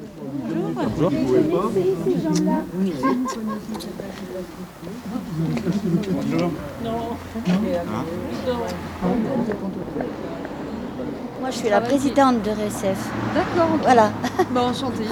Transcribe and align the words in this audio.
Bonjour. 0.00 1.10
Vous 1.10 1.16
pouvez 1.26 1.40
pas 1.40 1.62
Moi, 11.40 11.50
je 11.50 11.56
suis 11.56 11.68
la 11.70 11.80
présidente 11.80 12.42
de 12.42 12.50
RSF. 12.50 12.98
D'accord. 13.34 13.70
Voilà. 13.82 14.10
Bah, 14.52 14.62
enchantée. 14.62 15.04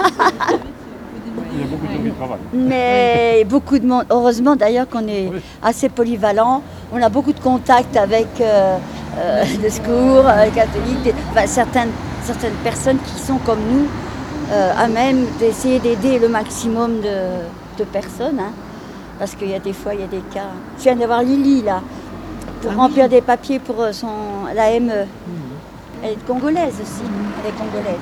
Il 1.51 1.59
y 1.59 1.63
a 1.63 1.67
beaucoup 1.67 1.87
de 1.87 1.91
gens 1.93 2.03
qui 2.03 2.11
travaillent. 2.11 2.39
Mais 2.53 3.45
beaucoup 3.47 3.79
de 3.79 3.85
monde. 3.87 4.05
Heureusement 4.09 4.55
d'ailleurs 4.55 4.87
qu'on 4.87 5.07
est 5.07 5.31
assez 5.63 5.89
polyvalent. 5.89 6.61
On 6.93 7.01
a 7.01 7.09
beaucoup 7.09 7.33
de 7.33 7.39
contacts 7.39 7.95
avec 7.97 8.27
euh, 8.41 8.77
euh, 9.17 9.43
le 9.63 9.69
secours, 9.69 10.25
euh, 10.27 10.45
les 10.45 10.51
catholiques, 10.51 11.01
des- 11.03 11.13
enfin, 11.31 11.47
certaines, 11.47 11.89
certaines 12.23 12.53
personnes 12.63 12.97
qui 12.99 13.19
sont 13.21 13.37
comme 13.45 13.59
nous, 13.71 13.87
euh, 14.51 14.71
à 14.77 14.87
même 14.87 15.25
d'essayer 15.39 15.79
d'aider 15.79 16.19
le 16.19 16.27
maximum 16.29 17.01
de, 17.01 17.77
de 17.77 17.83
personnes. 17.83 18.39
hein. 18.39 18.51
Parce 19.19 19.35
qu'il 19.35 19.49
y 19.49 19.53
a 19.55 19.59
des 19.59 19.73
fois, 19.73 19.93
il 19.93 19.99
y 20.01 20.03
a 20.03 20.07
des 20.07 20.21
cas. 20.33 20.47
Je 20.77 20.83
viens 20.83 20.95
d'avoir 20.95 21.21
Lily 21.21 21.61
là, 21.63 21.81
pour 22.61 22.73
remplir 22.75 23.09
des 23.09 23.21
papiers 23.21 23.59
pour 23.59 23.81
euh, 23.81 23.91
son, 23.91 24.07
la 24.55 24.79
ME. 24.79 25.05
Elle 26.01 26.11
est 26.11 26.25
congolaise 26.25 26.75
aussi, 26.81 27.03
elle 27.43 27.49
est 27.49 27.57
congolaise. 27.57 27.99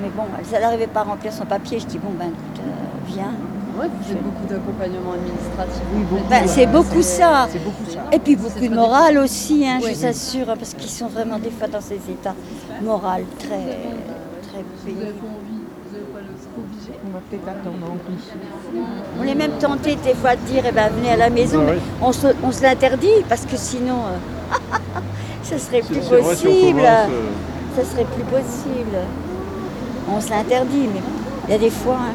Mais 0.00 0.08
bon, 0.16 0.22
elle 0.54 0.60
n'arrivait 0.62 0.86
pas 0.86 1.00
à 1.00 1.04
remplir 1.04 1.32
son 1.32 1.44
papier. 1.44 1.78
Je 1.78 1.86
dis, 1.86 1.98
bon, 1.98 2.10
ben 2.18 2.28
écoute, 2.28 2.62
euh, 2.64 3.06
viens. 3.06 3.34
Ouais, 3.78 3.86
vous 3.86 4.08
faites 4.08 4.22
beaucoup 4.22 4.46
d'accompagnement 4.48 5.12
administratif. 5.12 5.82
Ben, 6.30 6.48
c'est 6.48 6.66
beaucoup 6.66 7.02
ça. 7.02 7.46
C'est 7.52 7.62
beaucoup 7.62 7.84
ça. 7.88 8.00
Et 8.10 8.18
puis 8.18 8.34
beaucoup 8.36 8.58
de 8.60 8.74
morale 8.74 9.18
aussi, 9.18 9.64
hein, 9.68 9.78
je 9.80 9.86
Oui. 9.86 9.94
vous 9.94 10.06
assure, 10.06 10.48
hein, 10.50 10.54
parce 10.58 10.72
qu'ils 10.74 10.90
sont 10.90 11.08
vraiment 11.08 11.38
des 11.38 11.50
fois 11.50 11.68
dans 11.68 11.80
ces 11.80 11.96
états 11.96 12.34
moraux 12.82 13.02
très, 13.38 13.78
très 14.62 14.90
Vous 14.90 14.96
payés. 14.96 15.02
avez 15.08 15.12
pas 15.18 15.26
envie, 15.26 15.62
vous 15.84 15.92
n'avez 15.92 16.06
pas 16.12 16.20
le 16.20 16.62
obligé. 16.62 16.92
On 17.06 17.10
va 17.12 17.20
peut-être 17.28 17.48
attendre 17.48 17.86
en 17.92 17.96
plus. 17.96 18.80
On 19.20 19.24
est 19.24 19.34
même 19.34 19.52
tenté 19.58 19.96
des 19.96 20.14
fois 20.14 20.36
de 20.36 20.40
dire, 20.42 20.62
eh 20.68 20.72
ben, 20.72 20.90
venez 20.96 21.10
à 21.10 21.16
la 21.16 21.30
maison, 21.30 21.60
Ah 21.62 21.70
mais 21.70 21.76
oui. 21.76 21.82
on 22.02 22.12
se, 22.12 22.26
on 22.42 22.52
se 22.52 22.62
l'interdit, 22.62 23.22
parce 23.28 23.44
que 23.46 23.56
sinon, 23.56 23.98
euh, 24.06 24.56
ça 25.42 25.58
serait 25.58 25.82
plus 25.82 26.00
vrai, 26.00 26.22
si 26.34 26.44
possible. 26.44 26.80
commence, 26.80 27.10
euh, 27.10 27.28
Ça 27.76 27.84
serait 27.84 28.04
plus 28.04 28.24
possible. 28.24 28.96
On 30.10 30.20
se 30.20 30.30
l'interdit, 30.30 30.88
mais 30.92 31.00
il 31.48 31.52
y 31.52 31.54
a 31.54 31.58
des 31.58 31.70
fois. 31.70 31.96
hein. 32.00 32.14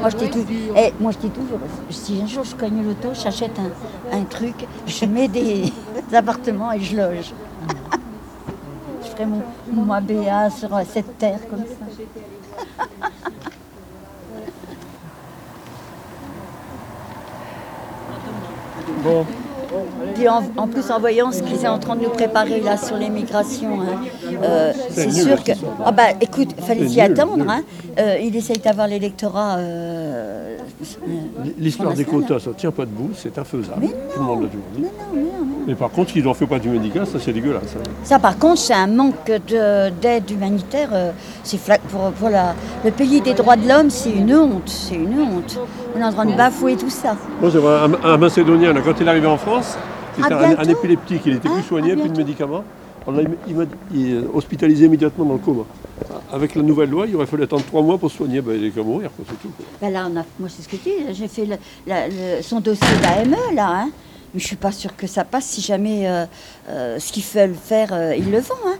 Moi 0.00 0.10
je, 0.10 0.16
dis 0.16 0.30
tout- 0.30 0.44
eh, 0.76 0.92
moi 0.98 1.12
je 1.12 1.18
dis 1.18 1.30
toujours, 1.30 1.58
si 1.90 2.20
un 2.22 2.26
jour 2.26 2.42
je 2.44 2.56
cogne 2.56 2.82
l'auto, 2.84 3.10
j'achète 3.14 3.52
un, 3.58 4.18
un 4.18 4.24
truc, 4.24 4.54
je 4.86 5.04
mets 5.04 5.28
des, 5.28 5.72
appartements 6.12 6.72
et 6.72 6.80
je 6.80 6.96
loge. 6.96 7.32
Je 9.02 9.08
ferai 9.10 9.26
mon, 9.26 9.42
mon 9.70 9.92
ABA 9.92 10.50
sur 10.50 10.74
euh, 10.74 10.82
cette 10.88 11.18
terre 11.18 11.40
comme 11.48 11.64
ça. 11.66 11.86
Bon, 19.02 19.26
Puis 20.14 20.28
en, 20.28 20.42
en 20.56 20.66
plus, 20.66 20.90
en 20.90 20.98
voyant 21.00 21.32
ce 21.32 21.42
qu'ils 21.42 21.58
sont 21.58 21.66
en 21.66 21.78
train 21.78 21.96
de 21.96 22.02
nous 22.02 22.10
préparer 22.10 22.60
là 22.60 22.76
sur 22.76 22.96
les 22.96 23.08
migrations, 23.08 23.80
hein, 23.80 23.96
euh, 24.42 24.72
c'est 24.90 25.10
sûr 25.10 25.38
cette 25.44 25.58
que. 25.58 25.64
Ah 25.84 25.92
bah 25.92 26.02
écoute, 26.20 26.50
fallait 26.60 26.88
s'y 26.88 27.00
attendre. 27.00 27.44
Hein. 27.48 27.62
Euh, 27.98 28.16
il 28.22 28.34
essaye 28.36 28.58
d'avoir 28.58 28.86
l'électorat. 28.88 29.56
euh, 29.58 30.56
l'histoire 31.58 31.92
des 31.94 32.04
quotas, 32.04 32.40
ça 32.40 32.50
ne 32.50 32.54
tient 32.54 32.70
pas 32.70 32.84
debout, 32.84 33.10
c'est 33.16 33.36
infaisable. 33.38 33.78
Mais 33.80 33.88
Tout 33.88 34.20
le 34.20 34.24
monde 34.24 34.42
l'a 34.42 34.48
toujours 34.48 34.64
dit. 34.76 34.82
Non. 34.82 34.88
Mais 35.66 35.74
par 35.74 35.90
contre, 35.90 36.10
s'ils 36.10 36.24
n'en 36.24 36.34
font 36.34 36.46
pas 36.46 36.58
du 36.58 36.68
médical, 36.68 37.06
ça 37.06 37.18
c'est 37.20 37.32
dégueulasse. 37.32 37.62
hein. 37.78 37.90
Ça, 38.02 38.18
par 38.18 38.36
contre, 38.38 38.58
c'est 38.58 38.74
un 38.74 38.86
manque 38.88 39.30
de- 39.48 39.90
d'aide 40.00 40.28
humanitaire. 40.30 40.88
c'est 41.44 41.56
fla- 41.58 41.78
pour, 41.88 42.10
pour 42.12 42.28
la- 42.30 42.54
le 42.84 42.90
pays 42.90 43.20
des 43.20 43.34
droits 43.34 43.56
de 43.56 43.68
l'homme, 43.68 43.90
c'est 43.90 44.10
une 44.10 44.34
honte. 44.34 44.62
C'est 44.68 44.94
une 44.96 45.20
honte. 45.20 45.58
On 45.94 46.00
est 46.00 46.04
en 46.04 46.12
train 46.12 46.24
de 46.26 46.34
bafouer 46.34 46.74
tout 46.76 46.90
ça. 46.90 47.14
Moi 47.40 47.50
un, 48.04 48.08
un 48.12 48.16
Macédonien, 48.16 48.72
là, 48.72 48.80
quand 48.84 48.94
il 49.00 49.06
est 49.06 49.10
arrivé 49.10 49.26
en 49.26 49.36
France, 49.36 49.61
c'était 50.16 50.32
À 50.34 50.48
un, 50.60 50.64
épileptique, 50.64 51.22
il 51.26 51.34
était 51.34 51.48
Ah, 51.50 51.54
plus 51.54 51.62
soigné, 51.62 51.92
à 51.92 51.96
plus 51.96 52.08
de 52.10 52.16
médicaments. 52.16 52.64
On 53.06 53.12
l'a 53.12 53.22
hospitalisé 54.34 54.86
immédiatement 54.86 55.24
dans 55.24 55.32
le 55.34 55.38
coma. 55.38 55.64
Avec 56.32 56.54
la 56.54 56.62
nouvelle 56.62 56.90
loi, 56.90 57.06
il 57.06 57.16
aurait 57.16 57.26
fallu 57.26 57.42
attendre 57.42 57.64
trois 57.64 57.82
mois 57.82 57.98
pour 57.98 58.10
se 58.10 58.16
soigner. 58.16 58.40
Ben, 58.40 58.54
il 58.56 58.66
est 58.66 58.70
qu'à 58.70 58.82
mourir, 58.82 59.10
quoi, 59.14 59.24
c'est 59.28 59.40
tout. 59.40 59.48
quoi. 59.56 59.64
Ben 59.80 59.92
là, 59.92 60.06
on 60.10 60.16
a, 60.18 60.24
moi, 60.38 60.48
c'est 60.48 60.62
ce 60.62 60.68
que 60.68 60.76
je 60.76 60.82
dis. 60.82 61.14
J'ai 61.14 61.28
fait 61.28 61.44
le- 61.46 61.56
la- 61.86 62.08
le- 62.08 62.42
son 62.42 62.60
dossier 62.60 62.86
d'AME, 63.02 63.36
là. 63.54 63.68
Hein. 63.70 63.90
Mais 64.34 64.40
je 64.40 64.46
suis 64.46 64.56
pas 64.56 64.72
sûre 64.72 64.96
que 64.96 65.06
ça 65.06 65.24
passe 65.24 65.44
si 65.44 65.60
jamais 65.60 66.08
euh, 66.08 66.24
euh, 66.70 66.98
ce 66.98 67.12
qu'ils 67.12 67.24
veulent 67.34 67.54
faire, 67.54 67.90
euh, 67.92 68.14
ils 68.16 68.30
le 68.30 68.40
font. 68.40 68.54
Hein. 68.66 68.71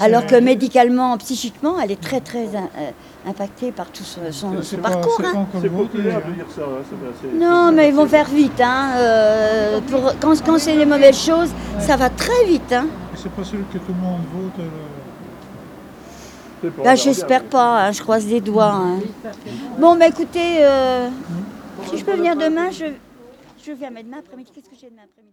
Alors 0.00 0.26
que 0.26 0.34
médicalement, 0.36 1.16
psychiquement, 1.18 1.78
elle 1.80 1.90
est 1.92 2.00
très, 2.00 2.20
très 2.20 2.56
in- 2.56 2.68
euh, 2.78 2.90
impactée 3.28 3.70
par 3.72 3.90
tout 3.90 4.02
son, 4.02 4.20
son- 4.32 4.52
son 4.56 4.62
C'est 4.62 4.76
pas, 4.78 4.90
parcours. 4.90 5.20
hein. 5.24 5.46
C'est 5.60 5.68
populaire 5.68 6.22
de 6.26 6.32
dire 6.32 6.46
ça. 6.54 6.62
hein, 6.62 7.28
Non, 7.38 7.70
mais 7.72 7.88
ils 7.88 7.94
vont 7.94 8.06
faire 8.06 8.28
vite. 8.28 8.60
Hein. 8.60 8.92
euh, 8.96 9.80
pour, 9.90 10.12
quand 10.20 10.42
quand 10.44 10.58
c'est 10.58 10.76
des 10.76 10.86
mauvaises 10.86 11.18
choses, 11.20 11.50
ça 11.78 11.96
va 11.96 12.08
très 12.08 12.44
vite. 12.46 12.72
Hein. 12.72 12.86
C'est 13.14 13.30
pas 13.32 13.44
sûr 13.44 13.58
que 13.72 13.78
tout 13.78 13.92
le 13.92 13.94
monde 13.94 14.22
vote. 14.32 14.58
euh, 14.60 14.68
Là, 16.62 16.70
verra 16.82 16.94
j'espère 16.96 17.44
pas, 17.44 17.86
hein, 17.86 17.92
je 17.92 18.02
croise 18.02 18.26
les 18.26 18.40
doigts. 18.40 18.74
hein. 18.74 18.98
Bon, 19.78 19.96
bah 19.96 20.08
écoutez, 20.08 20.58
euh, 20.64 21.08
si 21.86 21.96
je 21.98 22.04
peux 22.04 22.14
venir 22.16 22.36
demain, 22.36 22.70
je, 22.70 22.84
je 23.66 23.72
viens. 23.72 23.90
Mais 23.90 24.02
demain 24.02 24.18
après-midi, 24.18 24.50
qu'est-ce 24.54 24.68
que 24.68 24.76
j'ai 24.78 24.90
demain 24.90 25.02
après-midi? 25.04 25.32